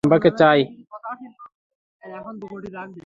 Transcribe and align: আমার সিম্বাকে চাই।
আমার 0.03 0.07
সিম্বাকে 0.07 0.31
চাই। 0.39 0.59